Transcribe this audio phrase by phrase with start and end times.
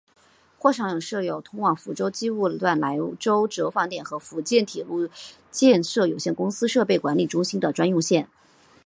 [0.57, 5.07] 货场设有通往福州机务段来舟折返点和福建铁路
[5.51, 8.27] 建设有限公司设备管理中心的专用线。